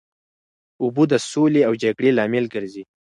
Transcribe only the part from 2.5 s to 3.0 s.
ګرځي.